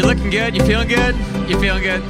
[0.00, 0.56] You're looking good?
[0.56, 1.14] You feeling good?
[1.46, 2.00] You feeling good?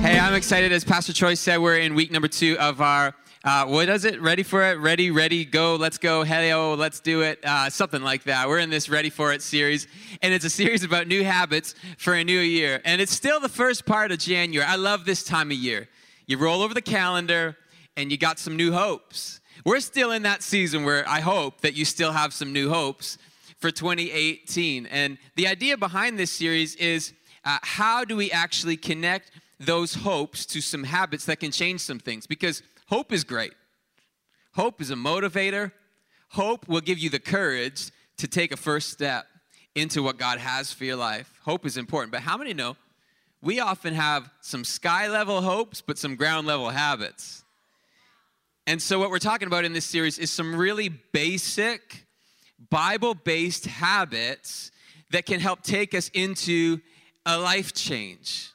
[0.00, 0.72] Hey, I'm excited.
[0.72, 4.22] As Pastor Troy said, we're in week number two of our uh, what is it?
[4.22, 4.78] Ready for it?
[4.78, 7.44] Ready, ready, go, let's go, hey, oh, let's do it.
[7.44, 8.48] Uh, something like that.
[8.48, 9.88] We're in this Ready for It series,
[10.22, 12.80] and it's a series about new habits for a new year.
[12.86, 14.66] And it's still the first part of January.
[14.66, 15.86] I love this time of year.
[16.24, 17.58] You roll over the calendar,
[17.94, 19.40] and you got some new hopes.
[19.66, 23.18] We're still in that season where I hope that you still have some new hopes
[23.58, 24.86] for 2018.
[24.86, 27.12] And the idea behind this series is
[27.44, 31.98] uh, how do we actually connect those hopes to some habits that can change some
[31.98, 32.26] things?
[32.26, 33.52] Because Hope is great.
[34.54, 35.72] Hope is a motivator.
[36.30, 39.26] Hope will give you the courage to take a first step
[39.74, 41.32] into what God has for your life.
[41.44, 42.12] Hope is important.
[42.12, 42.76] But how many know
[43.42, 47.44] we often have some sky level hopes, but some ground level habits?
[48.68, 52.05] And so, what we're talking about in this series is some really basic,
[52.70, 54.70] Bible based habits
[55.10, 56.80] that can help take us into
[57.24, 58.50] a life change.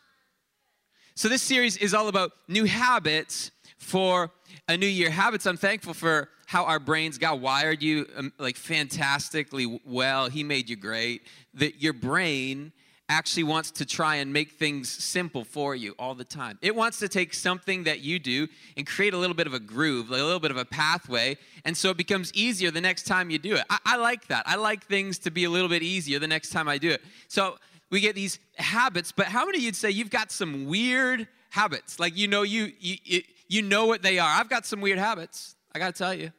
[1.16, 4.32] So, this series is all about new habits for
[4.68, 5.46] a new year habits.
[5.46, 10.30] I'm thankful for how our brains God wired you um, like fantastically well.
[10.30, 11.22] He made you great.
[11.54, 12.74] That your brain
[13.12, 16.58] actually wants to try and make things simple for you all the time.
[16.62, 19.59] It wants to take something that you do and create a little bit of a
[19.59, 23.30] groove, a little bit of a pathway, and so it becomes easier the next time
[23.30, 23.64] you do it.
[23.70, 24.44] I, I like that.
[24.48, 27.02] I like things to be a little bit easier the next time I do it.
[27.28, 27.58] So
[27.89, 32.00] we get these habits, but how many of you'd say you've got some weird habits?
[32.00, 34.30] Like you know you you you know what they are.
[34.30, 35.56] I've got some weird habits.
[35.76, 36.32] I got to tell you.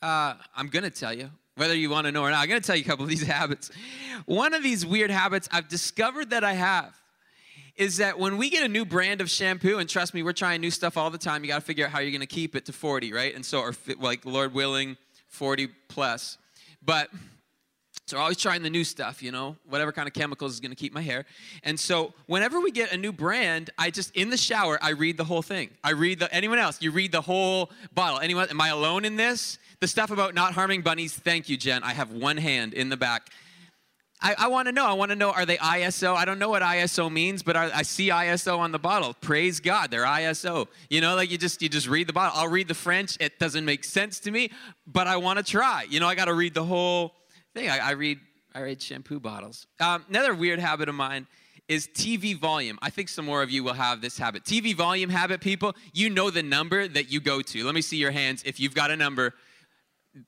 [0.00, 2.40] Uh, I'm to tell you, whether you want to know or not.
[2.40, 3.70] I'm going to tell you a couple of these habits.
[4.24, 6.94] One of these weird habits I've discovered that I have
[7.76, 10.62] is that when we get a new brand of shampoo, and trust me, we're trying
[10.62, 12.56] new stuff all the time, you got to figure out how you're going to keep
[12.56, 13.34] it to 40, right?
[13.34, 14.96] And so, or like, Lord willing,
[15.28, 16.38] 40 plus.
[16.82, 17.10] But
[18.06, 20.76] so always trying the new stuff, you know, whatever kind of chemicals is going to
[20.76, 21.26] keep my hair.
[21.62, 25.16] And so whenever we get a new brand, I just in the shower I read
[25.16, 25.70] the whole thing.
[25.84, 28.18] I read the anyone else, you read the whole bottle.
[28.18, 29.59] Anyone am I alone in this?
[29.80, 31.82] The stuff about not harming bunnies, thank you, Jen.
[31.82, 33.30] I have one hand in the back.
[34.20, 34.86] I, I want to know.
[34.86, 36.14] I want to know are they ISO?
[36.14, 39.14] I don't know what ISO means, but are, I see ISO on the bottle.
[39.22, 40.68] Praise God, they're ISO.
[40.90, 42.38] You know, like you just you just read the bottle.
[42.38, 43.16] I'll read the French.
[43.20, 44.50] It doesn't make sense to me,
[44.86, 45.86] but I want to try.
[45.88, 47.14] You know, I got to read the whole
[47.54, 47.70] thing.
[47.70, 48.18] I, I read
[48.54, 49.66] I read shampoo bottles.
[49.80, 51.26] Um, another weird habit of mine
[51.68, 52.78] is TV volume.
[52.82, 54.44] I think some more of you will have this habit.
[54.44, 57.64] TV volume habit, people, you know the number that you go to.
[57.64, 59.32] Let me see your hands if you've got a number.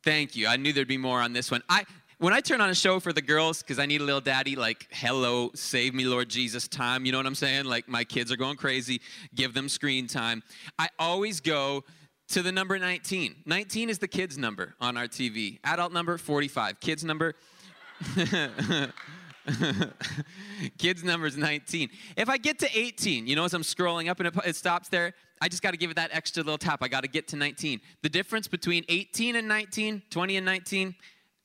[0.05, 0.47] Thank you.
[0.47, 1.63] I knew there'd be more on this one.
[1.69, 1.85] I
[2.19, 4.55] when I turn on a show for the girls, because I need a little daddy,
[4.55, 7.05] like, hello, save me, Lord Jesus, time.
[7.05, 7.65] You know what I'm saying?
[7.65, 9.01] Like, my kids are going crazy.
[9.35, 10.45] Give them screen time.
[10.79, 11.83] I always go
[12.29, 13.43] to the number 19.
[13.45, 15.59] 19 is the kids' number on our TV.
[15.65, 16.79] Adult number 45.
[16.79, 17.35] Kids' number.
[20.79, 21.91] kids' number is 19.
[22.17, 24.89] If I get to 18, you know, as I'm scrolling up and it, it stops
[24.89, 26.83] there, I just got to give it that extra little tap.
[26.83, 27.81] I got to get to 19.
[28.03, 30.95] The difference between 18 and 19, 20 and 19,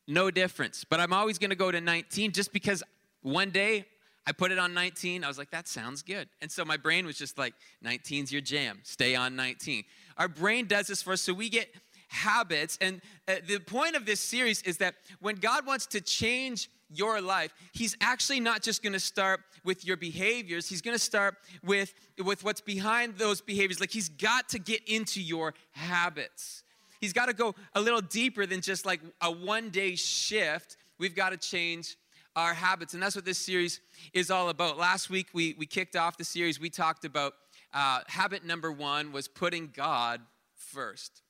[0.07, 0.84] no difference.
[0.84, 2.84] But I'm always going to go to 19 just because
[3.22, 3.86] one day
[4.28, 5.24] I put it on 19.
[5.24, 6.28] I was like, that sounds good.
[6.41, 7.53] And so my brain was just like,
[7.84, 8.80] 19's your jam.
[8.84, 9.84] Stay on 19.
[10.18, 11.74] Our brain does this for us, so we get
[12.09, 12.78] habits.
[12.81, 17.22] And uh, the point of this series is that when God wants to change your
[17.22, 21.36] life, He's actually not just going to start with your behaviors, He's going to start
[21.64, 21.94] with,
[22.24, 23.80] with what's behind those behaviors.
[23.80, 26.64] Like, He's got to get into your habits.
[27.00, 30.78] He's got to go a little deeper than just like a one day shift.
[30.98, 31.96] We've got to change
[32.36, 32.94] our habits.
[32.94, 33.81] And that's what this series
[34.14, 34.78] is all about.
[34.78, 36.59] Last week, we, we kicked off the series.
[36.59, 37.34] We talked about
[37.74, 40.22] uh, habit number one was putting God
[40.56, 41.22] first.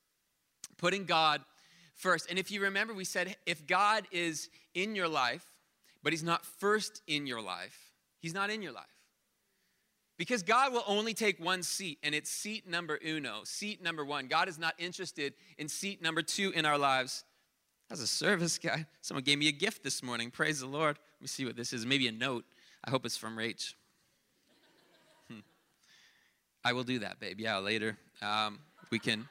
[0.78, 1.41] Putting God
[1.97, 2.29] first.
[2.29, 5.45] And if you remember, we said if God is in your life,
[6.03, 7.77] but He's not first in your life,
[8.19, 8.85] He's not in your life.
[10.17, 14.27] Because God will only take one seat, and it's seat number uno, seat number one.
[14.27, 17.23] God is not interested in seat number two in our lives.
[17.91, 20.31] As a service guy, someone gave me a gift this morning.
[20.31, 20.97] Praise the Lord.
[20.97, 21.85] Let me see what this is.
[21.85, 22.45] Maybe a note.
[22.83, 23.73] I hope it's from Rach.
[26.67, 27.39] I will do that, babe.
[27.39, 27.97] Yeah, later.
[28.21, 28.59] Um,
[28.91, 29.29] we can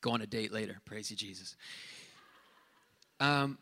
[0.00, 0.80] go on a date later.
[0.84, 1.56] Praise you, Jesus.
[3.18, 3.58] Um,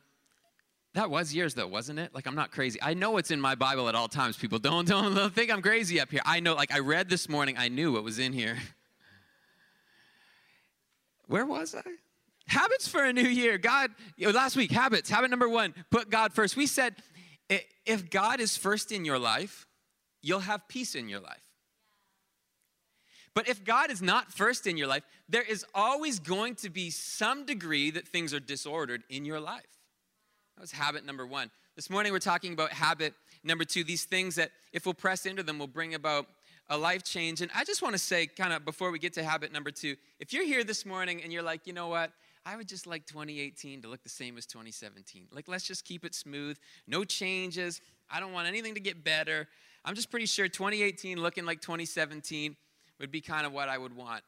[0.95, 2.15] that was years though, wasn't it?
[2.15, 2.79] Like I'm not crazy.
[2.83, 4.37] I know what's in my Bible at all times.
[4.37, 6.23] People don't don't, don't think I'm crazy up here.
[6.25, 6.55] I know.
[6.55, 7.57] Like I read this morning.
[7.59, 8.59] I knew what was in here.
[11.27, 11.83] Where was I?
[12.47, 13.59] Habits for a new year.
[13.59, 15.11] God, last week, habits.
[15.11, 16.57] Habit number one, put God first.
[16.57, 16.95] We said
[17.85, 19.67] if God is first in your life,
[20.23, 21.48] you'll have peace in your life.
[23.35, 26.91] But if God is not first in your life, there is always going to be
[26.91, 29.67] some degree that things are disordered in your life.
[30.57, 31.51] That was habit number one.
[31.77, 33.15] This morning we're talking about habit
[33.45, 36.27] number two, these things that if we'll press into them will bring about
[36.69, 37.41] a life change.
[37.41, 39.97] And I just want to say, kind of before we get to habit number two,
[40.19, 42.13] if you're here this morning and you're like, you know what?
[42.45, 45.29] I would just like 2018 to look the same as 2017.
[45.33, 47.81] Like, let's just keep it smooth, no changes.
[48.11, 49.49] I don't want anything to get better.
[49.85, 52.57] I'm just pretty sure 2018 looking like 2017
[52.99, 54.23] would be kind of what I would want.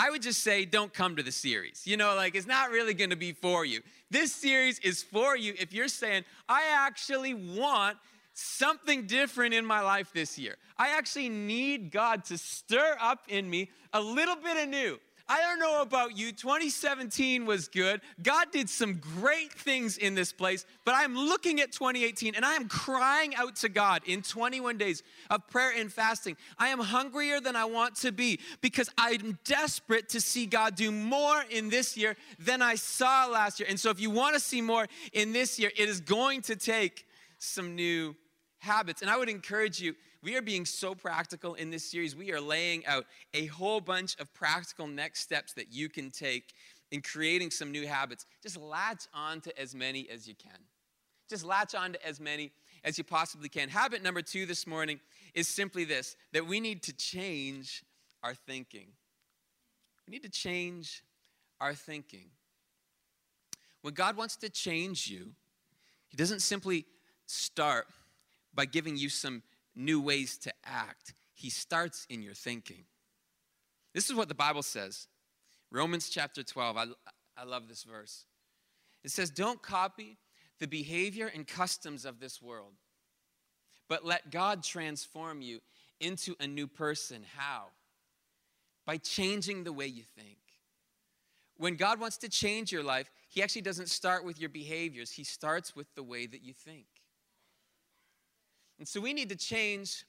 [0.00, 1.82] I would just say, don't come to the series.
[1.84, 3.80] You know, like it's not really gonna be for you.
[4.10, 7.98] This series is for you if you're saying, I actually want
[8.32, 10.56] something different in my life this year.
[10.76, 15.00] I actually need God to stir up in me a little bit of new.
[15.28, 18.00] I don't know about you, 2017 was good.
[18.22, 22.54] God did some great things in this place, but I'm looking at 2018 and I
[22.54, 26.36] am crying out to God in 21 days of prayer and fasting.
[26.58, 30.90] I am hungrier than I want to be because I'm desperate to see God do
[30.90, 33.68] more in this year than I saw last year.
[33.68, 36.56] And so, if you want to see more in this year, it is going to
[36.56, 37.06] take
[37.38, 38.16] some new
[38.58, 39.02] habits.
[39.02, 42.16] And I would encourage you we are being so practical in this series.
[42.16, 46.52] We are laying out a whole bunch of practical next steps that you can take
[46.90, 48.26] in creating some new habits.
[48.42, 50.58] Just latch on to as many as you can.
[51.28, 52.50] Just latch on to as many
[52.84, 53.68] as you possibly can.
[53.68, 54.98] Habit number two this morning
[55.34, 57.84] is simply this that we need to change
[58.22, 58.88] our thinking.
[60.06, 61.04] We need to change
[61.60, 62.30] our thinking.
[63.82, 65.32] When God wants to change you,
[66.08, 66.86] He doesn't simply
[67.26, 67.86] start
[68.58, 69.40] by giving you some
[69.76, 71.14] new ways to act.
[71.32, 72.86] He starts in your thinking.
[73.94, 75.06] This is what the Bible says
[75.70, 76.76] Romans chapter 12.
[76.76, 76.86] I,
[77.36, 78.24] I love this verse.
[79.04, 80.18] It says, Don't copy
[80.58, 82.72] the behavior and customs of this world,
[83.88, 85.60] but let God transform you
[86.00, 87.24] into a new person.
[87.36, 87.66] How?
[88.86, 90.38] By changing the way you think.
[91.58, 95.22] When God wants to change your life, He actually doesn't start with your behaviors, He
[95.22, 96.86] starts with the way that you think.
[98.78, 100.04] And so we need to change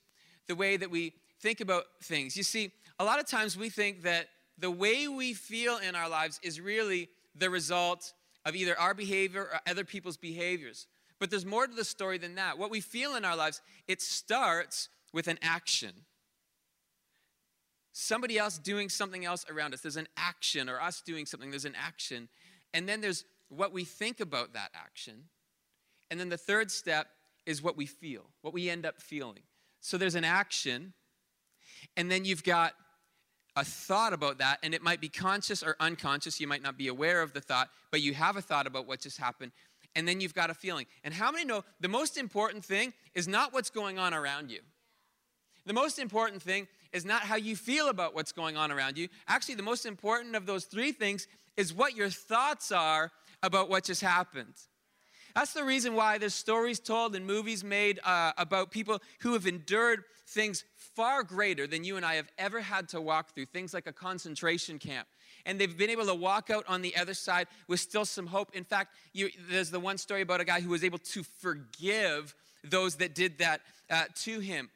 [0.48, 2.36] the way that we think about things.
[2.36, 4.28] You see, a lot of times we think that
[4.58, 8.14] the way we feel in our lives is really the result
[8.46, 10.88] of either our behavior or other people's behaviors.
[11.20, 12.58] But there's more to the story than that.
[12.58, 15.92] What we feel in our lives, it starts with an action.
[17.92, 19.82] Somebody else doing something else around us.
[19.82, 22.30] There's an action, or us doing something, there's an action.
[22.74, 25.26] And then there's what we think about that action.
[26.10, 27.08] And then the third step
[27.50, 29.42] is what we feel, what we end up feeling.
[29.80, 30.94] So there's an action,
[31.98, 32.74] and then you've got
[33.56, 36.40] a thought about that, and it might be conscious or unconscious.
[36.40, 39.02] You might not be aware of the thought, but you have a thought about what
[39.02, 39.52] just happened,
[39.96, 40.86] and then you've got a feeling.
[41.04, 44.60] And how many know the most important thing is not what's going on around you?
[45.66, 49.08] The most important thing is not how you feel about what's going on around you.
[49.28, 53.12] Actually, the most important of those three things is what your thoughts are
[53.42, 54.54] about what just happened.
[55.36, 59.46] That's the reason why there's stories told and movies made uh, about people who have
[59.46, 63.74] endured things far greater than you and I have ever had to walk through, things
[63.74, 65.08] like a concentration camp.
[65.46, 68.52] And they've been able to walk out on the other side with still some hope.
[68.54, 72.36] In fact, you, there's the one story about a guy who was able to forgive
[72.64, 74.70] those that did that uh, to him.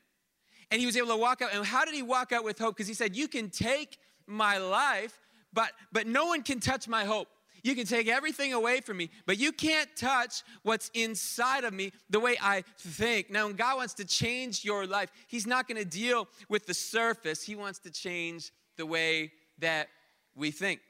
[0.71, 1.53] And he was able to walk out.
[1.53, 2.75] And how did he walk out with hope?
[2.75, 5.19] Because he said, You can take my life,
[5.51, 7.27] but, but no one can touch my hope.
[7.63, 11.93] You can take everything away from me, but you can't touch what's inside of me
[12.09, 13.31] the way I think.
[13.31, 16.73] Now, when God wants to change your life, He's not going to deal with the
[16.73, 19.87] surface, He wants to change the way that
[20.35, 20.81] we think.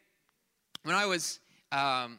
[0.84, 1.40] When I was,
[1.72, 2.18] um,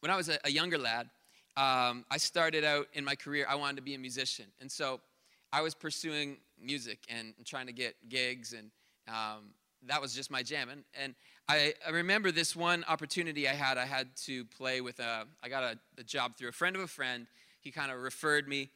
[0.00, 1.08] when I was a, a younger lad,
[1.56, 4.46] um, I started out in my career, I wanted to be a musician.
[4.60, 5.00] And so
[5.52, 8.70] I was pursuing music and trying to get gigs, and
[9.06, 9.50] um,
[9.86, 10.70] that was just my jam.
[10.70, 11.14] And, and
[11.48, 13.76] I, I, remember this one opportunity I had.
[13.76, 16.82] I had to play with a, I got a, a job through a friend of
[16.82, 17.26] a friend.
[17.60, 18.70] He kind of referred me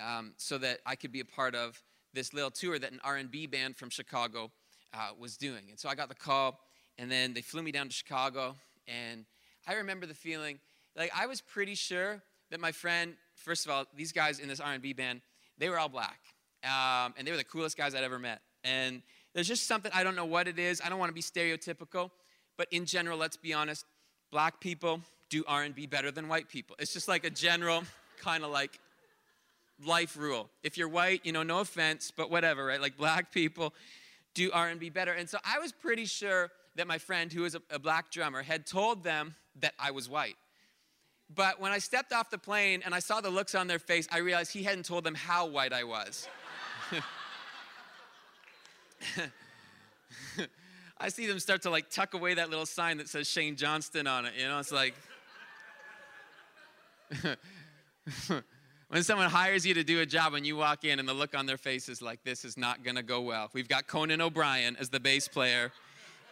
[0.00, 1.82] um, so that I could be a part of
[2.14, 4.50] this little tour that an R&B band from Chicago
[4.94, 5.64] uh, was doing.
[5.70, 6.60] And so I got the call,
[6.98, 8.54] and then they flew me down to Chicago.
[8.86, 9.24] And
[9.66, 10.58] I remember the feeling,
[10.96, 14.60] like I was pretty sure that my friend, first of all, these guys in this
[14.60, 15.22] R&B band,
[15.58, 16.20] they were all black.
[16.64, 18.40] Um, and they were the coolest guys I'd ever met.
[18.62, 19.02] And
[19.34, 20.80] there's just something, I don't know what it is.
[20.84, 22.10] I don't want to be stereotypical,
[22.56, 23.86] but in general, let's be honest,
[24.30, 26.76] black people do R&B better than white people.
[26.78, 27.84] It's just like a general
[28.20, 28.78] kind of like
[29.84, 30.50] life rule.
[30.62, 32.80] If you're white, you know, no offense, but whatever, right?
[32.80, 33.72] Like black people
[34.34, 35.12] do R&B better.
[35.12, 38.42] And so I was pretty sure that my friend who was a, a black drummer
[38.42, 40.36] had told them that I was white.
[41.34, 44.06] But when I stepped off the plane and I saw the looks on their face,
[44.12, 46.28] I realized he hadn't told them how white I was.
[50.98, 54.06] I see them start to like tuck away that little sign that says Shane Johnston
[54.06, 54.34] on it.
[54.38, 54.94] You know, it's like,
[58.88, 61.36] when someone hires you to do a job and you walk in and the look
[61.36, 63.50] on their face is like, this is not gonna go well.
[63.52, 65.72] We've got Conan O'Brien as the bass player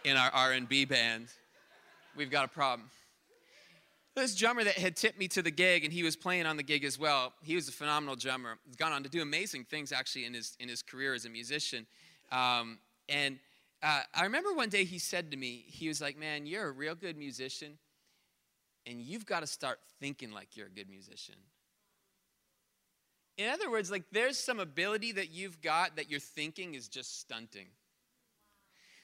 [0.03, 1.27] in our R&B band.
[2.15, 2.89] We've got a problem.
[4.15, 6.63] This drummer that had tipped me to the gig, and he was playing on the
[6.63, 7.31] gig as well.
[7.41, 8.57] He was a phenomenal drummer.
[8.65, 11.29] He's gone on to do amazing things actually in his in his career as a
[11.29, 11.87] musician.
[12.31, 13.39] Um, and
[13.83, 16.71] uh, I remember one day he said to me, he was like, "Man, you're a
[16.71, 17.77] real good musician,
[18.85, 21.35] and you've got to start thinking like you're a good musician."
[23.37, 27.19] In other words, like there's some ability that you've got that your thinking is just
[27.19, 27.67] stunting.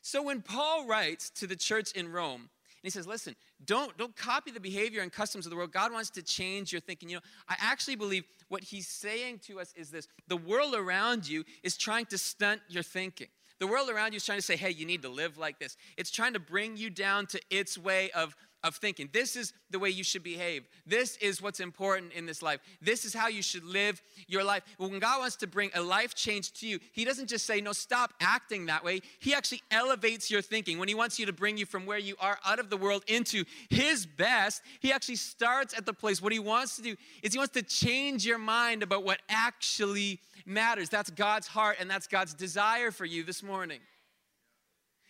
[0.01, 2.50] So when Paul writes to the church in Rome,
[2.88, 5.72] he says, listen, don't, don't copy the behavior and customs of the world.
[5.72, 7.10] God wants to change your thinking.
[7.10, 11.27] You know, I actually believe what he's saying to us is this the world around
[11.27, 13.27] you is trying to stunt your thinking.
[13.60, 15.75] The world around you is trying to say, hey, you need to live like this.
[15.98, 18.36] It's trying to bring you down to its way of
[18.67, 19.09] of thinking.
[19.13, 20.67] This is the way you should behave.
[20.86, 22.59] This is what's important in this life.
[22.81, 24.63] This is how you should live your life.
[24.77, 27.71] When God wants to bring a life change to you, He doesn't just say, no,
[27.71, 29.01] stop acting that way.
[29.19, 30.77] He actually elevates your thinking.
[30.77, 33.03] When He wants you to bring you from where you are out of the world
[33.07, 36.21] into His best, He actually starts at the place.
[36.21, 40.19] What He wants to do is He wants to change your mind about what actually
[40.45, 40.89] matters.
[40.89, 43.79] That's God's heart and that's God's desire for you this morning.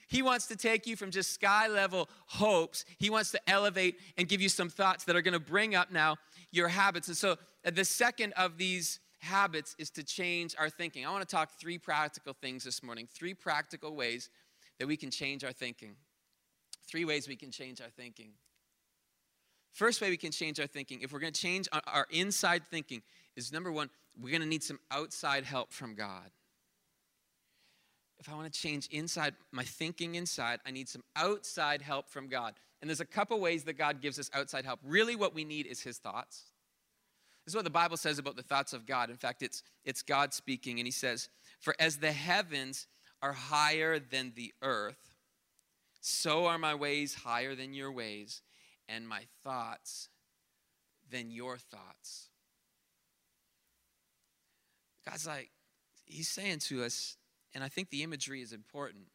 [0.08, 2.86] He wants to take you from just sky level hopes.
[2.98, 5.92] He wants to elevate and give you some thoughts that are going to bring up
[5.92, 6.16] now
[6.52, 7.10] your habits.
[7.10, 7.36] And so,
[7.66, 11.06] uh, the second of these habits is to change our thinking.
[11.06, 14.30] I want to talk three practical things this morning, three practical ways
[14.80, 15.96] that we can change our thinking.
[16.90, 18.30] Three ways we can change our thinking.
[19.74, 23.02] First way we can change our thinking, if we're going to change our inside thinking,
[23.36, 26.32] is number one, we're going to need some outside help from God
[28.20, 32.28] if I want to change inside, my thinking inside, I need some outside help from
[32.28, 32.54] God.
[32.82, 34.80] And there's a couple ways that God gives us outside help.
[34.84, 36.44] Really, what we need is His thoughts.
[37.46, 39.10] This is what the Bible says about the thoughts of God.
[39.10, 42.88] In fact, it's, it's God speaking, and He says, For as the heavens
[43.22, 45.14] are higher than the earth,
[46.02, 48.42] so are my ways higher than your ways,
[48.90, 50.10] and my thoughts
[51.10, 52.30] than your thoughts.
[55.06, 55.52] God's like,
[56.06, 57.18] He's saying to us,
[57.58, 59.06] and I think the imagery is important.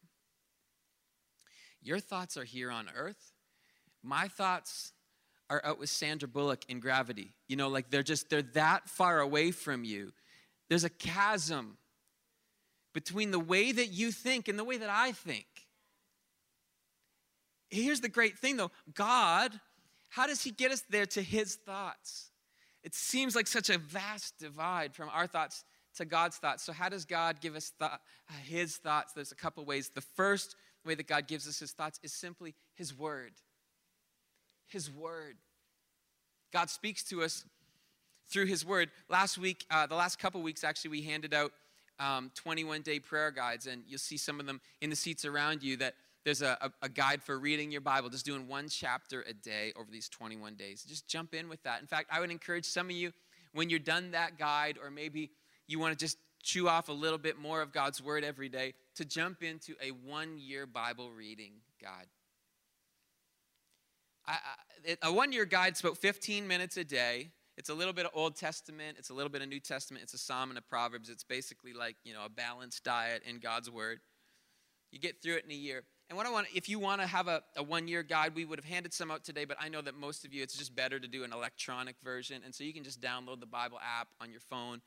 [1.80, 3.34] Your thoughts are here on earth.
[4.02, 4.92] My thoughts
[5.48, 7.34] are out with Sandra Bullock in gravity.
[7.46, 10.12] You know, like they're just, they're that far away from you.
[10.68, 11.76] There's a chasm
[12.92, 15.46] between the way that you think and the way that I think.
[17.70, 19.52] Here's the great thing though God,
[20.08, 22.32] how does He get us there to His thoughts?
[22.82, 25.64] It seems like such a vast divide from our thoughts
[25.96, 26.62] to God's thoughts.
[26.62, 27.90] So, how does God give us th-
[28.44, 29.12] His thoughts?
[29.12, 29.90] There's a couple ways.
[29.94, 33.32] The first way that God gives us His thoughts is simply His Word.
[34.66, 35.36] His Word.
[36.52, 37.44] God speaks to us
[38.28, 38.90] through His Word.
[39.08, 41.52] Last week, uh, the last couple weeks, actually, we handed out
[41.98, 45.62] um, 21 day prayer guides, and you'll see some of them in the seats around
[45.62, 45.94] you that
[46.24, 49.72] there's a, a, a, guide for reading your Bible, just doing one chapter a day
[49.76, 50.84] over these 21 days.
[50.84, 51.80] Just jump in with that.
[51.80, 53.12] In fact, I would encourage some of you,
[53.52, 55.30] when you're done that guide, or maybe
[55.66, 58.74] you want to just chew off a little bit more of God's word every day,
[58.96, 62.06] to jump into a one year Bible reading guide.
[65.02, 67.30] A one year guide about 15 minutes a day.
[67.56, 70.14] It's a little bit of Old Testament, it's a little bit of New Testament, it's
[70.14, 71.10] a Psalm and a Proverbs.
[71.10, 74.00] It's basically like, you know, a balanced diet in God's word.
[74.90, 75.82] You get through it in a year.
[76.08, 78.44] And what I want, if you want to have a, a one year guide, we
[78.44, 80.74] would have handed some out today, but I know that most of you, it's just
[80.74, 82.42] better to do an electronic version.
[82.44, 84.80] And so you can just download the Bible app on your phone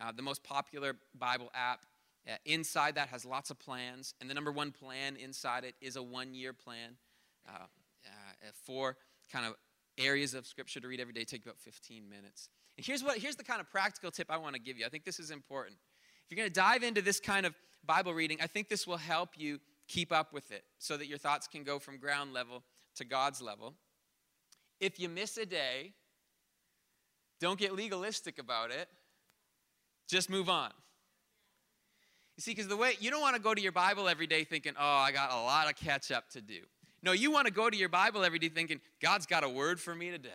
[0.00, 1.86] uh, the most popular Bible app.
[2.28, 5.96] Uh, inside that has lots of plans, and the number one plan inside it is
[5.96, 6.96] a one year plan.
[7.48, 7.64] Uh,
[8.06, 8.96] uh, four
[9.32, 9.54] kind of
[9.98, 12.48] areas of scripture to read every day take about 15 minutes.
[12.76, 14.86] And here's, what, here's the kind of practical tip I want to give you.
[14.86, 15.76] I think this is important.
[16.24, 18.96] If you're going to dive into this kind of Bible reading, I think this will
[18.96, 22.62] help you keep up with it so that your thoughts can go from ground level
[22.96, 23.74] to God's level.
[24.80, 25.94] If you miss a day,
[27.40, 28.88] don't get legalistic about it.
[30.08, 30.70] Just move on.
[32.36, 34.44] You see, because the way you don't want to go to your Bible every day
[34.44, 36.60] thinking, oh, I got a lot of catch up to do.
[37.02, 39.80] No, you want to go to your Bible every day thinking, God's got a word
[39.80, 40.30] for me today.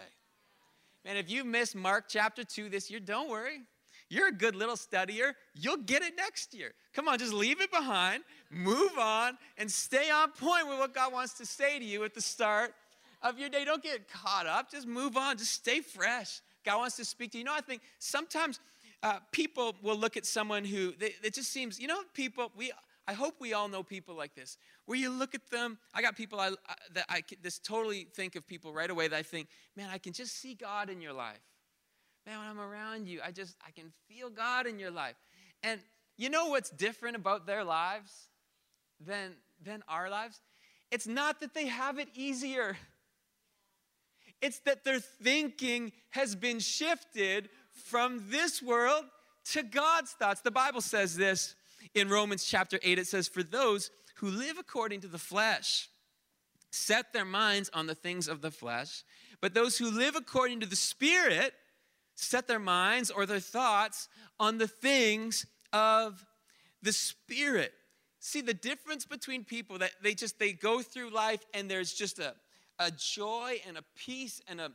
[1.04, 3.62] Man, if you miss Mark chapter 2 this year, don't worry.
[4.10, 5.34] You're a good little studier.
[5.56, 6.74] You'll get it next year.
[6.94, 11.12] Come on, just leave it behind, move on, and stay on point with what God
[11.12, 12.74] wants to say to you at the start
[13.22, 13.66] of your day.
[13.66, 14.72] Don't get caught up.
[14.72, 15.38] Just move on.
[15.38, 16.42] Just stay fresh.
[16.64, 17.40] God wants to speak to you.
[17.40, 18.60] You know, I think sometimes
[19.04, 22.72] uh, people will look at someone who they, it just seems you know people we
[23.08, 26.16] i hope we all know people like this where you look at them i got
[26.16, 26.52] people I,
[26.94, 30.14] that i this totally think of people right away that i think man i can
[30.14, 31.42] just see god in your life
[32.26, 35.16] man, when I'm around you, I just, I can feel God in your life.
[35.62, 35.80] And
[36.18, 38.12] you know what's different about their lives
[39.00, 40.40] than, than our lives?
[40.92, 42.78] It's not that they have it easier.
[44.42, 49.06] It's that their thinking has been shifted from this world
[49.52, 50.42] to God's thoughts.
[50.42, 51.56] The Bible says this
[51.94, 53.00] in Romans chapter 8.
[53.00, 55.90] It says, For those who live according to the flesh
[56.72, 59.04] set their minds on the things of the flesh,
[59.42, 61.54] but those who live according to the Spirit
[62.16, 64.08] set their minds or their thoughts
[64.40, 66.26] on the things of
[66.82, 67.74] the Spirit.
[68.20, 72.20] See the difference between people that they just they go through life and there's just
[72.20, 72.34] a,
[72.80, 74.72] a joy and a peace and a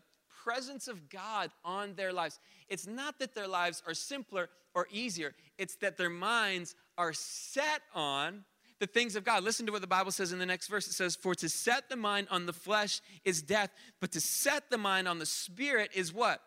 [0.49, 2.41] presence of God on their lives.
[2.71, 7.83] It's not that their lives are simpler or easier, it's that their minds are set
[7.95, 8.45] on
[8.79, 9.45] the things of God.
[9.45, 10.87] Listen to what the Bible says in the next verse.
[10.87, 14.71] It says, For to set the mind on the flesh is death, but to set
[14.71, 16.41] the mind on the spirit is what?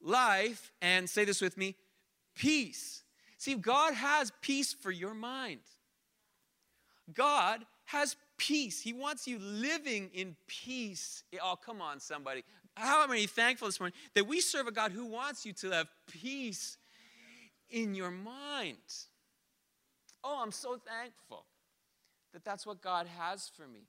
[0.00, 1.74] Life, and say this with me,
[2.36, 3.02] peace.
[3.36, 5.60] See, God has peace for your mind.
[7.12, 8.80] God has peace.
[8.80, 11.24] He wants you living in peace.
[11.42, 12.44] Oh, come on, somebody.
[12.76, 15.88] How many thankful this morning that we serve a God who wants you to have
[16.10, 16.78] peace
[17.68, 18.76] in your mind?
[20.22, 21.46] Oh, I'm so thankful
[22.32, 23.86] that that's what God has for me.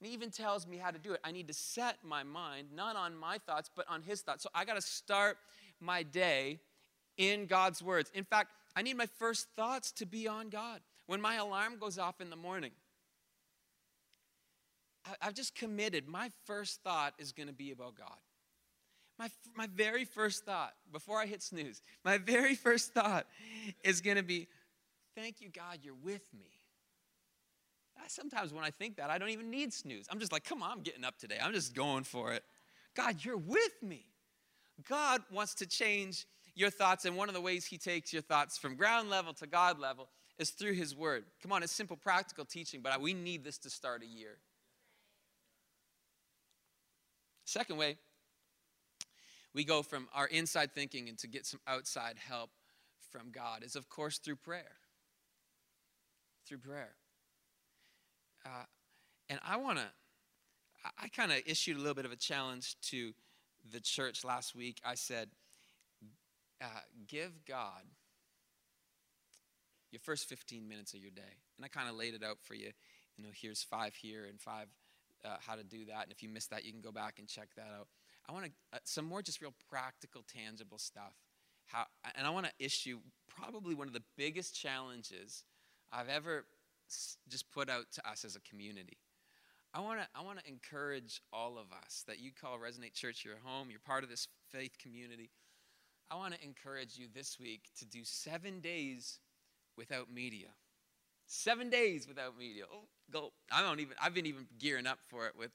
[0.00, 1.20] And he even tells me how to do it.
[1.22, 4.42] I need to set my mind not on my thoughts, but on his thoughts.
[4.42, 5.36] So I got to start
[5.78, 6.60] my day
[7.16, 8.10] in God's words.
[8.14, 10.80] In fact, I need my first thoughts to be on God.
[11.06, 12.70] When my alarm goes off in the morning,
[15.20, 16.08] I've just committed.
[16.08, 18.18] My first thought is going to be about God.
[19.18, 23.26] My, my very first thought, before I hit snooze, my very first thought
[23.84, 24.48] is going to be,
[25.16, 26.46] Thank you, God, you're with me.
[28.06, 30.06] Sometimes when I think that, I don't even need snooze.
[30.10, 31.36] I'm just like, Come on, I'm getting up today.
[31.42, 32.42] I'm just going for it.
[32.96, 34.06] God, you're with me.
[34.88, 38.56] God wants to change your thoughts, and one of the ways He takes your thoughts
[38.56, 41.24] from ground level to God level is through His Word.
[41.42, 44.38] Come on, it's simple, practical teaching, but we need this to start a year.
[47.50, 47.98] Second way,
[49.52, 52.50] we go from our inside thinking and to get some outside help
[53.10, 54.76] from God is, of course, through prayer.
[56.46, 56.94] Through prayer.
[58.46, 58.66] Uh,
[59.28, 59.84] and I want to,
[60.96, 63.12] I kind of issued a little bit of a challenge to
[63.72, 64.80] the church last week.
[64.84, 65.28] I said,
[66.62, 66.66] uh,
[67.08, 67.82] give God
[69.90, 71.34] your first 15 minutes of your day.
[71.56, 72.70] And I kind of laid it out for you.
[73.16, 74.68] You know, here's five here and five
[75.24, 76.04] uh, how to do that.
[76.04, 77.88] And if you missed that, you can go back and check that out.
[78.28, 81.14] I want to uh, some more just real practical, tangible stuff.
[81.66, 85.44] How, and I want to issue probably one of the biggest challenges
[85.92, 86.44] I've ever
[86.88, 88.98] s- just put out to us as a community.
[89.72, 93.24] I want to I want to encourage all of us that you call Resonate Church
[93.24, 93.70] your home.
[93.70, 95.30] You're part of this faith community.
[96.10, 99.20] I want to encourage you this week to do seven days
[99.76, 100.48] without media.
[101.26, 102.64] Seven days without media.
[102.72, 103.32] Oh, go.
[103.50, 103.94] I don't even.
[104.02, 105.50] I've been even gearing up for it with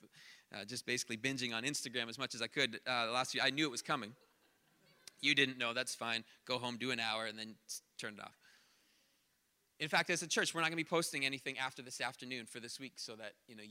[0.53, 3.43] uh, just basically binging on Instagram as much as I could uh, last year.
[3.45, 4.13] I knew it was coming.
[5.21, 5.73] You didn't know.
[5.73, 6.23] That's fine.
[6.45, 7.55] Go home, do an hour, and then
[7.97, 8.37] turn it off.
[9.79, 12.45] In fact, as a church, we're not going to be posting anything after this afternoon
[12.45, 13.63] for this week, so that you know,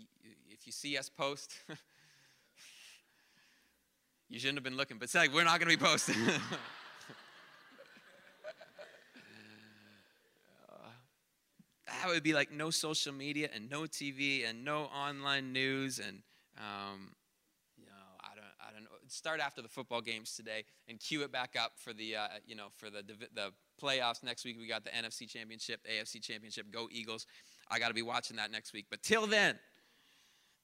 [0.51, 1.55] if you see us post,
[4.29, 4.99] you shouldn't have been looking.
[4.99, 6.17] But say we're not going to be posting.
[12.05, 16.19] that would be like no social media and no TV and no online news and
[16.59, 17.13] um,
[17.79, 18.91] you know I don't I don't know.
[19.09, 22.57] Start after the football games today and cue it back up for the uh, you
[22.57, 23.03] know for the
[23.35, 24.57] the playoffs next week.
[24.59, 26.71] We got the NFC Championship, AFC Championship.
[26.71, 27.27] Go Eagles!
[27.71, 28.87] I got to be watching that next week.
[28.91, 29.59] But till then,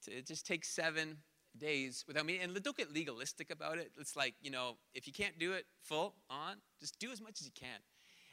[0.07, 1.17] it just takes seven
[1.57, 2.39] days without me.
[2.43, 3.93] And don't get legalistic about it.
[3.99, 7.41] It's like you know if you can't do it full on, just do as much
[7.41, 7.81] as you can.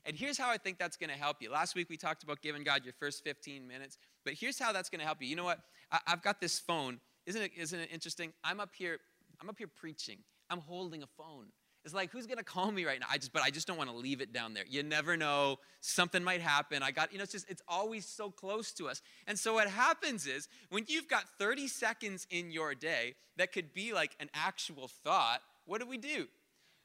[0.07, 1.51] And here's how I think that's going to help you.
[1.51, 4.89] Last week we talked about giving God your first 15 minutes, but here's how that's
[4.89, 5.27] going to help you.
[5.27, 5.59] You know what?
[5.91, 7.01] I, have got this phone.
[7.25, 8.31] Isn't it, isn't it interesting?
[8.41, 8.99] I'm up here,
[9.41, 10.19] I'm up here preaching.
[10.49, 11.47] I'm holding a phone.
[11.83, 13.05] It's like, who's gonna call me right now?
[13.09, 14.65] I just, but I just don't want to leave it down there.
[14.67, 15.57] You never know.
[15.79, 16.83] Something might happen.
[16.83, 19.01] I got, you know, it's just, it's always so close to us.
[19.25, 23.73] And so what happens is when you've got 30 seconds in your day that could
[23.73, 26.27] be like an actual thought, what do we do?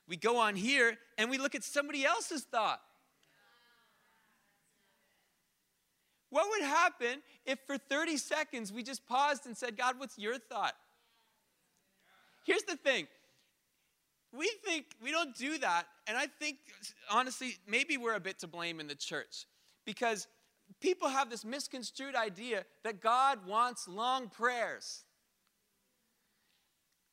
[0.07, 2.81] We go on here and we look at somebody else's thought.
[6.33, 10.38] What would happen if for 30 seconds we just paused and said, God, what's your
[10.38, 10.73] thought?
[12.47, 13.07] Here's the thing.
[14.35, 15.85] We think we don't do that.
[16.07, 16.57] And I think,
[17.11, 19.45] honestly, maybe we're a bit to blame in the church
[19.85, 20.27] because
[20.81, 25.05] people have this misconstrued idea that God wants long prayers.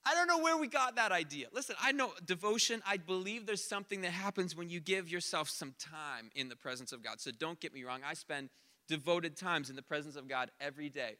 [0.05, 1.47] I don't know where we got that idea.
[1.51, 5.75] Listen, I know devotion, I believe there's something that happens when you give yourself some
[5.77, 7.19] time in the presence of God.
[7.19, 8.49] So don't get me wrong, I spend
[8.89, 11.15] devoted times in the presence of God every day.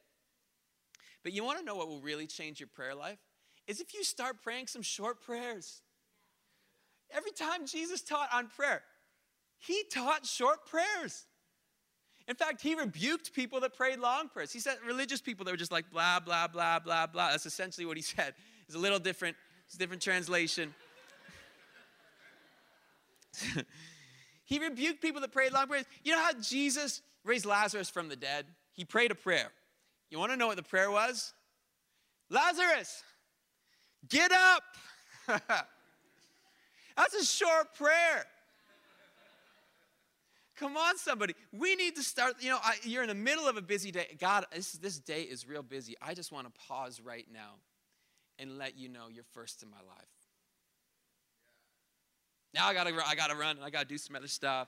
[1.23, 3.19] But you want to know what will really change your prayer life?
[3.67, 5.82] Is if you start praying some short prayers.
[7.12, 8.82] Every time Jesus taught on prayer,
[9.60, 11.25] he taught short prayers.
[12.27, 14.51] In fact, he rebuked people that prayed long prayers.
[14.51, 17.32] He said religious people that were just like blah, blah, blah, blah, blah.
[17.32, 18.34] That's essentially what he said.
[18.67, 20.73] It's a little different, it's a different translation.
[24.45, 25.86] he rebuked people that prayed long prayers.
[26.03, 28.45] You know how Jesus raised Lazarus from the dead?
[28.73, 29.51] He prayed a prayer.
[30.10, 31.34] You want to know what the prayer was?
[32.29, 33.03] Lazarus,
[34.08, 34.63] get up.
[36.97, 38.25] That's a short prayer.
[40.58, 41.36] Come on, somebody.
[41.53, 42.36] We need to start.
[42.41, 44.17] You know, I, you're in the middle of a busy day.
[44.19, 45.95] God, this, this day is real busy.
[46.01, 47.55] I just want to pause right now
[48.38, 50.08] and let you know you're first in my life.
[52.53, 54.67] Now I gotta, I gotta run I gotta do some other stuff.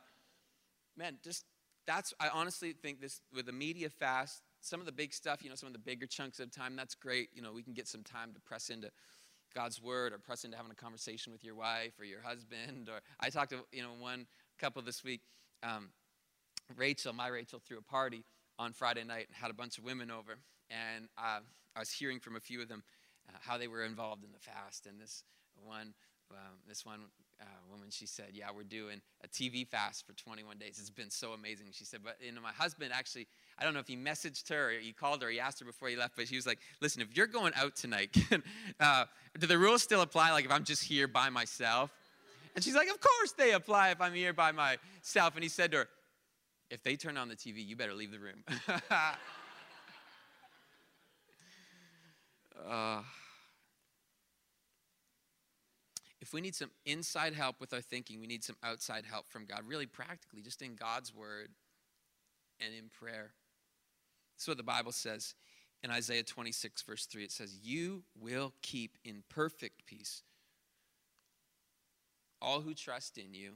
[0.96, 1.46] Man, just
[1.88, 2.14] that's.
[2.20, 4.42] I honestly think this with the media fast.
[4.62, 6.76] Some of the big stuff, you know, some of the bigger chunks of time.
[6.76, 7.30] That's great.
[7.34, 8.92] You know, we can get some time to press into
[9.56, 12.90] God's word or press into having a conversation with your wife or your husband.
[12.90, 14.28] Or I talked to you know one
[14.60, 15.22] couple this week
[15.64, 15.90] um,
[16.76, 18.24] Rachel, my Rachel, threw a party
[18.58, 20.38] on Friday night and had a bunch of women over.
[20.70, 21.40] And uh,
[21.76, 22.84] I was hearing from a few of them
[23.30, 24.86] uh, how they were involved in the fast.
[24.88, 25.24] And this
[25.56, 25.94] one,
[26.32, 27.02] um, this one
[27.42, 30.78] uh, woman, she said, "Yeah, we're doing a TV fast for 21 days.
[30.80, 33.28] It's been so amazing." She said, "But you know, my husband actually,
[33.58, 35.90] I don't know if he messaged her or he called her, he asked her before
[35.90, 38.16] he left, but he was like, listen, if you're going out tonight,
[38.80, 39.06] uh,
[39.40, 40.32] do the rules still apply?
[40.32, 41.92] Like if I'm just here by myself?"
[42.56, 45.36] And she's like, Of course they apply if I'm here by myself.
[45.36, 45.88] And he said to her,
[46.70, 48.44] If they turn on the TV, you better leave the room.
[52.70, 53.02] uh,
[56.32, 59.44] if we need some inside help with our thinking, we need some outside help from
[59.44, 61.50] God, really practically, just in God's word
[62.62, 63.34] and in prayer.
[64.38, 65.36] That's what the Bible says
[65.84, 67.26] in Isaiah 26, verse 3.
[67.26, 70.24] It says, You will keep in perfect peace
[72.42, 73.56] all who trust in you,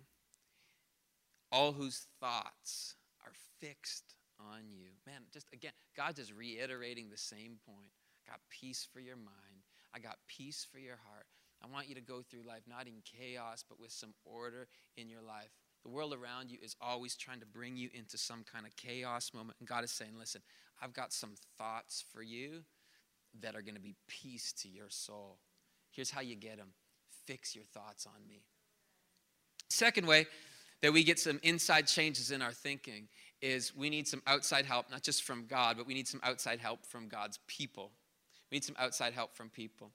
[1.53, 4.87] all whose thoughts are fixed on you.
[5.07, 7.91] Man, just again, God just reiterating the same point.
[8.27, 9.63] I got peace for your mind.
[9.93, 11.25] I got peace for your heart.
[11.63, 15.09] I want you to go through life not in chaos, but with some order in
[15.09, 15.49] your life.
[15.83, 19.33] The world around you is always trying to bring you into some kind of chaos
[19.33, 19.57] moment.
[19.59, 20.41] And God is saying, listen,
[20.81, 22.63] I've got some thoughts for you
[23.41, 25.37] that are going to be peace to your soul.
[25.91, 26.69] Here's how you get them
[27.25, 28.43] fix your thoughts on me.
[29.69, 30.27] Second way
[30.81, 33.07] that we get some inside changes in our thinking
[33.41, 36.59] is we need some outside help, not just from God, but we need some outside
[36.59, 37.91] help from God's people.
[38.51, 39.91] We need some outside help from people.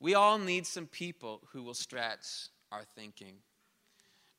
[0.00, 3.36] We all need some people who will stretch our thinking.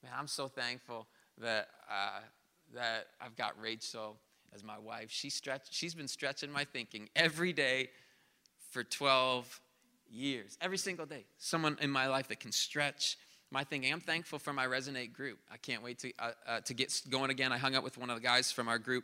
[0.03, 1.07] Man, I'm so thankful
[1.39, 2.19] that, uh,
[2.73, 4.17] that I've got Rachel
[4.53, 5.09] as my wife.
[5.09, 7.89] She stretch, she's been stretching my thinking every day
[8.71, 9.61] for 12
[10.09, 10.57] years.
[10.61, 11.25] Every single day.
[11.37, 13.17] Someone in my life that can stretch
[13.51, 13.91] my thinking.
[13.91, 15.39] I'm thankful for my Resonate group.
[15.51, 17.51] I can't wait to, uh, uh, to get going again.
[17.51, 19.03] I hung out with one of the guys from our group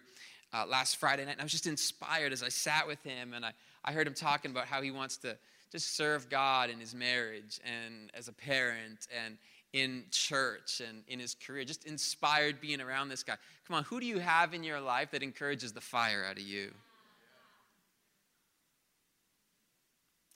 [0.53, 3.45] uh, last Friday night, and I was just inspired as I sat with him, and
[3.45, 3.53] I,
[3.85, 5.37] I heard him talking about how he wants to
[5.71, 9.38] just serve God in his marriage and as a parent and
[9.73, 11.63] in church and in his career.
[11.63, 13.38] Just inspired being around this guy.
[13.65, 16.43] Come on, who do you have in your life that encourages the fire out of
[16.43, 16.71] you?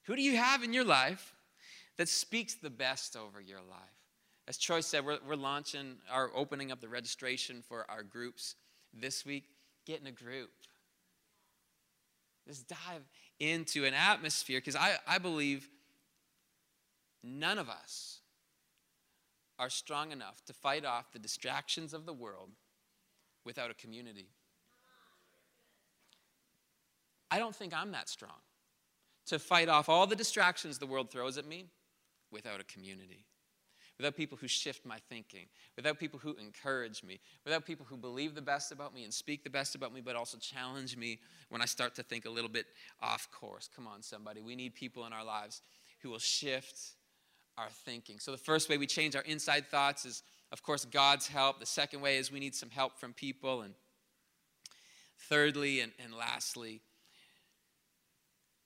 [0.04, 1.34] Who do you have in your life
[1.98, 3.80] that speaks the best over your life?
[4.48, 8.56] As Troy said, we're, we're launching, our opening up the registration for our groups
[8.93, 9.45] this week.
[9.86, 10.52] Get in a group.
[12.48, 13.04] Just dive
[13.39, 15.69] into an atmosphere because I, I believe
[17.24, 18.19] none of us
[19.58, 22.50] are strong enough to fight off the distractions of the world
[23.45, 24.30] without a community.
[27.32, 28.39] I don't think I'm that strong
[29.28, 31.65] to fight off all the distractions the world throws at me
[32.32, 33.26] without a community
[33.98, 38.36] without people who shift my thinking, without people who encourage me, without people who believe
[38.36, 41.62] the best about me and speak the best about me, but also challenge me when
[41.62, 42.66] I start to think a little bit
[43.02, 43.70] off course.
[43.74, 44.42] Come on, somebody.
[44.42, 45.62] We need people in our lives
[46.02, 46.80] who will shift
[47.58, 48.20] our thinking.
[48.20, 51.60] So, the first way we change our inside thoughts is, of course, God's help.
[51.60, 53.62] The second way is we need some help from people.
[53.62, 53.74] And
[55.18, 56.82] thirdly and, and lastly,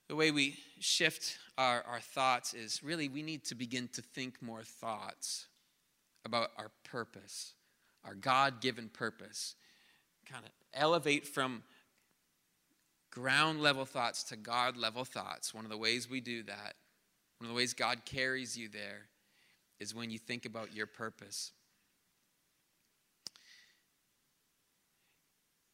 [0.09, 4.41] the way we shift our, our thoughts is really we need to begin to think
[4.41, 5.45] more thoughts
[6.25, 7.53] about our purpose,
[8.03, 9.55] our God given purpose.
[10.29, 11.63] Kind of elevate from
[13.11, 15.53] ground level thoughts to God level thoughts.
[15.53, 16.75] One of the ways we do that
[17.39, 19.07] One of the ways God carries you there
[19.79, 21.51] is when you think about your purpose.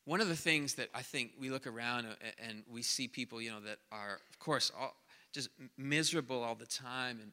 [0.05, 3.41] One of the things that I think we look around uh, and we see people,
[3.41, 4.95] you know, that are, of course, all,
[5.33, 7.31] just miserable all the time and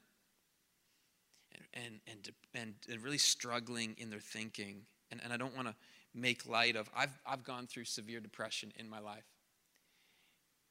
[1.74, 4.82] and and and, and really struggling in their thinking.
[5.10, 5.74] And, and I don't want to
[6.14, 9.26] make light of I've I've gone through severe depression in my life.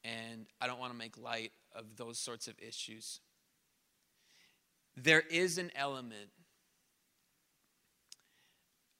[0.04, 3.20] And I don't want to make light of those sorts of issues.
[4.98, 6.32] There is an element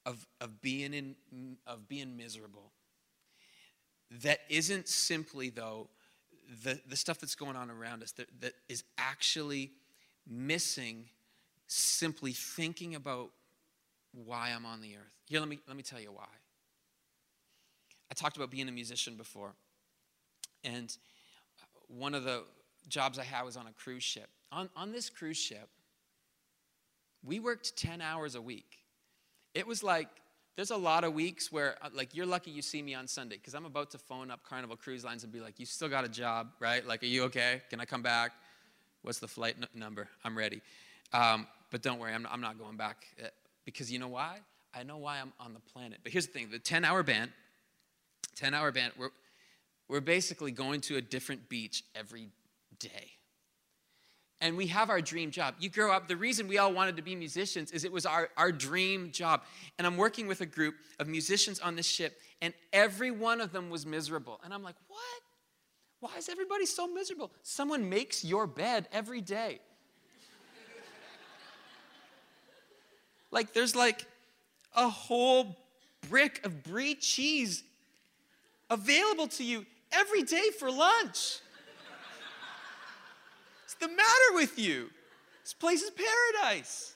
[0.06, 1.16] of, of, being, in,
[1.66, 2.72] of being miserable
[4.24, 5.88] that isn't simply, though,
[6.64, 9.72] the, the stuff that's going on around us, that, that is actually
[10.28, 11.06] missing
[11.68, 13.30] simply thinking about
[14.26, 15.16] why I'm on the earth.
[15.28, 16.28] Here, let me, let me tell you why.
[18.12, 19.54] I talked about being a musician before.
[20.66, 20.96] And
[21.88, 22.44] one of the
[22.90, 24.28] jobs I had was on a cruise ship.
[24.52, 25.70] On, on this cruise ship,
[27.24, 28.80] we worked 10 hours a week.
[29.54, 30.10] It was like,
[30.56, 33.38] there's a lot of weeks where, uh, like, you're lucky you see me on Sunday
[33.38, 36.04] because I'm about to phone up Carnival Cruise Lines and be like, you still got
[36.04, 36.86] a job, right?
[36.86, 37.62] Like, are you okay?
[37.70, 38.34] Can I come back?
[39.02, 40.08] What's the flight n- number?
[40.24, 40.62] I'm ready.
[41.14, 43.28] Um, but don't worry, I'm, I'm not going back uh,
[43.66, 44.40] because you know why?
[44.74, 46.00] I know why I'm on the planet.
[46.04, 47.32] But here's the thing the 10 hour band,
[48.36, 49.10] 10 hour band, we're,
[49.88, 52.30] we're basically going to a different beach every
[52.80, 53.12] day
[54.42, 55.54] and we have our dream job.
[55.60, 58.30] You grow up, the reason we all wanted to be musicians is it was our,
[58.36, 59.44] our dream job.
[59.78, 63.52] And I'm working with a group of musicians on this ship, and every one of
[63.52, 64.42] them was miserable.
[64.44, 65.00] And I'm like, what?
[66.00, 67.32] Why is everybody so miserable?
[67.44, 69.60] Someone makes your bed every day.
[73.32, 74.08] like, there's like
[74.76, 75.56] a whole
[76.10, 77.64] brick of brie cheese
[78.72, 81.42] available to you every day for lunch
[83.82, 84.90] the matter with you?
[85.44, 86.96] This place is paradise.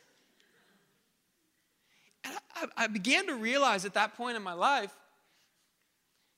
[2.23, 4.91] And I, I began to realize at that point in my life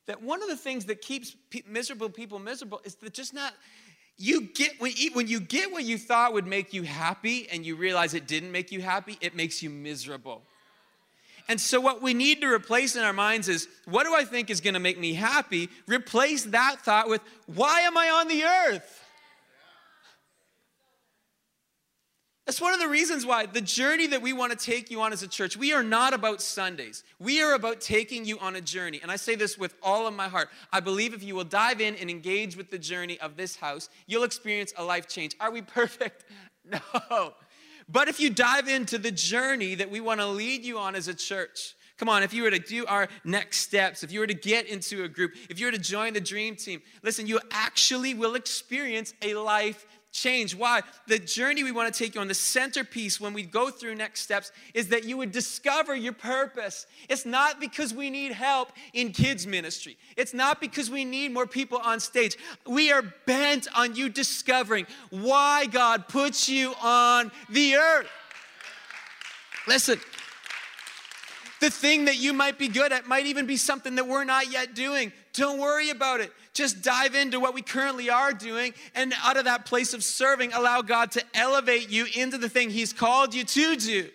[0.08, 1.36] that one of the things that keeps
[1.68, 3.54] miserable people miserable is that just not
[4.18, 7.76] you get when, when you get what you thought would make you happy and you
[7.76, 10.42] realize it didn't make you happy it makes you miserable
[11.50, 14.50] and so what we need to replace in our minds is what do i think
[14.50, 18.44] is going to make me happy replace that thought with why am i on the
[18.44, 19.07] earth
[22.48, 25.12] That's one of the reasons why the journey that we want to take you on
[25.12, 27.04] as a church, we are not about Sundays.
[27.20, 29.02] We are about taking you on a journey.
[29.04, 30.48] And I say this with all of my heart.
[30.72, 33.90] I believe if you will dive in and engage with the journey of this house,
[34.06, 35.36] you'll experience a life change.
[35.42, 36.24] Are we perfect?
[36.70, 37.34] No.
[37.88, 41.08] But if you dive into the journey that we want to lead you on as
[41.08, 44.28] a church, Come on, if you were to do our next steps, if you were
[44.28, 47.40] to get into a group, if you were to join the dream team, listen, you
[47.50, 50.56] actually will experience a life change.
[50.56, 50.82] Why?
[51.06, 54.22] The journey we want to take you on, the centerpiece when we go through next
[54.22, 56.88] steps, is that you would discover your purpose.
[57.08, 61.48] It's not because we need help in kids' ministry, it's not because we need more
[61.48, 62.36] people on stage.
[62.66, 68.10] We are bent on you discovering why God puts you on the earth.
[69.68, 70.00] Listen,
[71.60, 74.52] the thing that you might be good at might even be something that we're not
[74.52, 75.12] yet doing.
[75.34, 76.32] Don't worry about it.
[76.58, 80.54] Just dive into what we currently are doing, and out of that place of serving,
[80.54, 84.10] allow God to elevate you into the thing He's called you to do.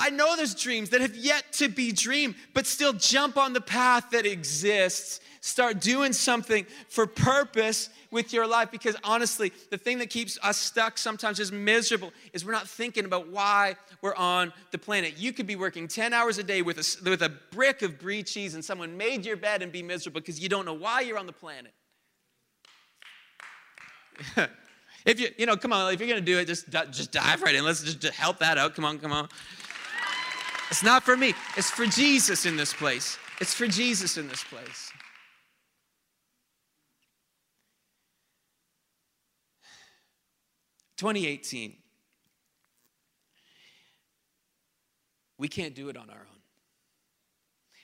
[0.00, 3.60] I know there's dreams that have yet to be dreamed, but still jump on the
[3.60, 5.20] path that exists.
[5.42, 10.56] Start doing something for purpose with your life because honestly, the thing that keeps us
[10.56, 15.14] stuck sometimes is miserable is we're not thinking about why we're on the planet.
[15.18, 18.22] You could be working 10 hours a day with a, with a brick of brie
[18.22, 21.18] cheese and someone made your bed and be miserable because you don't know why you're
[21.18, 21.72] on the planet.
[25.06, 27.42] if you, you know, come on, if you're going to do it, just, just dive
[27.42, 27.64] right in.
[27.64, 28.74] Let's just help that out.
[28.74, 29.28] Come on, come on.
[30.70, 31.34] It's not for me.
[31.56, 33.18] It's for Jesus in this place.
[33.40, 34.92] It's for Jesus in this place.
[40.98, 41.74] 2018.
[45.38, 46.40] We can't do it on our own.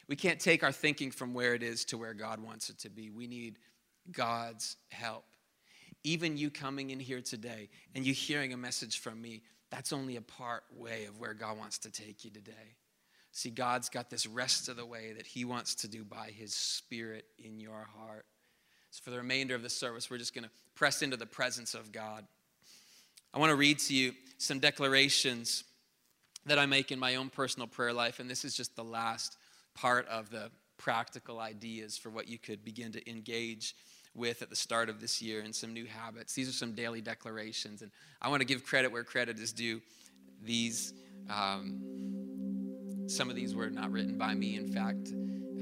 [0.08, 2.90] We can't take our thinking from where it is to where God wants it to
[2.90, 3.10] be.
[3.10, 3.58] We need
[4.12, 5.24] God's help.
[6.04, 10.16] Even you coming in here today and you hearing a message from me, that's only
[10.16, 12.76] a part way of where God wants to take you today.
[13.32, 16.54] See, God's got this rest of the way that He wants to do by His
[16.54, 18.24] Spirit in your heart.
[18.90, 21.74] So, for the remainder of the service, we're just going to press into the presence
[21.74, 22.24] of God.
[23.34, 25.64] I want to read to you some declarations
[26.46, 29.36] that I make in my own personal prayer life, and this is just the last
[29.74, 33.74] part of the practical ideas for what you could begin to engage
[34.16, 36.34] with at the start of this year and some new habits.
[36.34, 37.82] These are some daily declarations.
[37.82, 39.80] And I want to give credit where credit is due.
[40.44, 40.94] These,
[41.30, 44.56] um, some of these were not written by me.
[44.56, 45.08] In fact,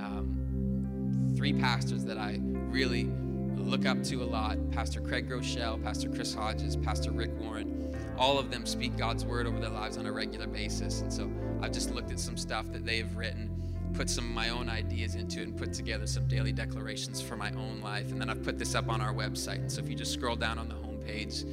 [0.01, 3.11] um, three pastors that I really
[3.57, 7.95] look up to a lot Pastor Craig Groeschel, Pastor Chris Hodges, Pastor Rick Warren.
[8.19, 11.01] All of them speak God's word over their lives on a regular basis.
[11.01, 13.51] And so I've just looked at some stuff that they have written,
[13.95, 17.37] put some of my own ideas into it, and put together some daily declarations for
[17.37, 18.11] my own life.
[18.11, 19.71] And then I've put this up on our website.
[19.71, 21.45] So if you just scroll down on the homepage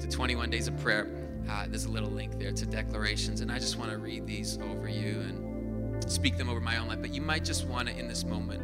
[0.00, 1.08] to 21 Days of Prayer,
[1.50, 3.40] uh, there's a little link there to declarations.
[3.40, 6.88] And I just want to read these over you and speak them over my own
[6.88, 7.00] life.
[7.00, 8.62] But you might just want to, in this moment,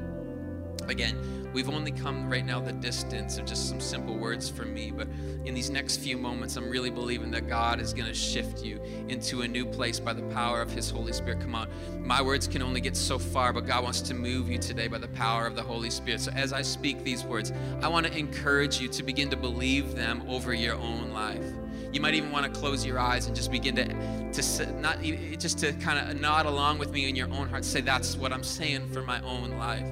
[0.86, 4.90] Again, we've only come right now the distance of just some simple words from me,
[4.90, 5.08] but
[5.44, 8.80] in these next few moments, I'm really believing that God is going to shift you
[9.08, 11.40] into a new place by the power of His Holy Spirit.
[11.40, 11.68] Come on,
[12.06, 14.98] my words can only get so far, but God wants to move you today by
[14.98, 16.20] the power of the Holy Spirit.
[16.20, 19.94] So as I speak these words, I want to encourage you to begin to believe
[19.94, 21.44] them over your own life.
[21.92, 25.58] You might even want to close your eyes and just begin to, to not just
[25.60, 27.64] to kind of nod along with me in your own heart.
[27.64, 29.88] Say, that's what I'm saying for my own life.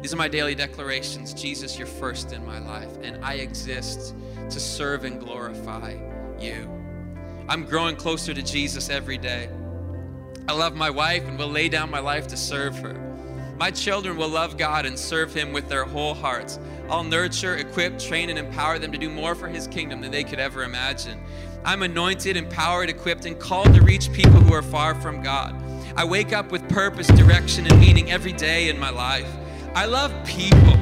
[0.00, 1.34] These are my daily declarations.
[1.34, 4.14] Jesus, you're first in my life, and I exist
[4.50, 5.96] to serve and glorify
[6.40, 6.68] you.
[7.48, 9.48] I'm growing closer to Jesus every day.
[10.46, 12.94] I love my wife and will lay down my life to serve her.
[13.58, 16.60] My children will love God and serve Him with their whole hearts.
[16.88, 20.22] I'll nurture, equip, train, and empower them to do more for His kingdom than they
[20.22, 21.20] could ever imagine.
[21.64, 25.60] I'm anointed, empowered, equipped, and called to reach people who are far from God.
[25.96, 29.28] I wake up with purpose, direction, and meaning every day in my life.
[29.78, 30.74] I love people.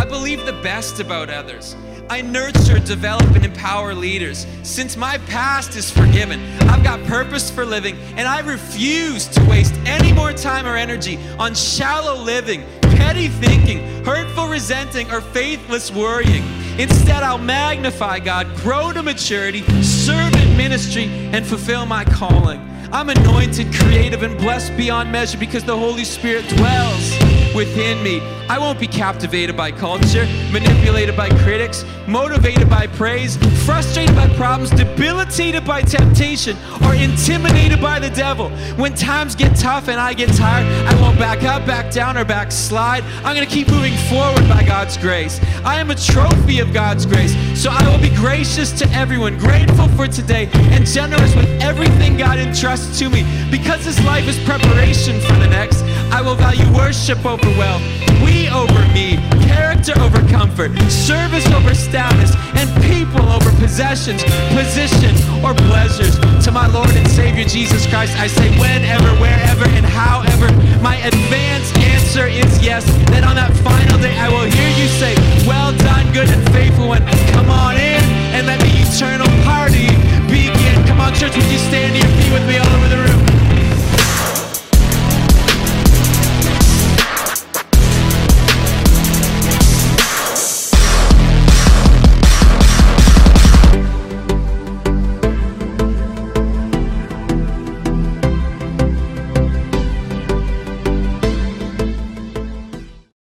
[0.00, 1.76] I believe the best about others.
[2.08, 4.46] I nurture, develop, and empower leaders.
[4.62, 9.74] Since my past is forgiven, I've got purpose for living, and I refuse to waste
[9.84, 16.42] any more time or energy on shallow living, petty thinking, hurtful resenting, or faithless worrying.
[16.78, 22.60] Instead, I'll magnify God, grow to maturity, serve in ministry, and fulfill my calling.
[22.90, 28.20] I'm anointed, creative, and blessed beyond measure because the Holy Spirit dwells within me.
[28.48, 34.70] I won't be captivated by culture, manipulated by critics, motivated by praise, frustrated by problems,
[34.70, 38.50] debilitated by temptation, or intimidated by the devil.
[38.76, 42.24] When times get tough and I get tired, I won't back up, back down, or
[42.24, 43.04] backslide.
[43.24, 45.40] I'm going to keep moving forward by God's grace.
[45.64, 49.86] I am a trophy of God's grace, so I will be gracious to everyone, grateful
[49.90, 53.24] for today, and generous with everything God entrusts to me.
[53.50, 57.82] Because this life is preparation for the next, I will value worship over wealth,
[58.22, 65.54] we over me, character over comfort, service over status, and people over possessions, position, or
[65.70, 66.18] pleasures.
[66.44, 70.50] To my Lord and Savior Jesus Christ, I say whenever, wherever, and however,
[70.82, 72.84] my advanced answer is yes.
[73.08, 75.14] Then on that final day, I will hear you say,
[75.46, 77.06] well done, good and faithful one.
[77.32, 78.02] Come on in
[78.34, 79.88] and let the eternal party
[80.26, 80.74] begin.
[80.86, 83.29] Come on, church, would you stand to your feet with me all over the room?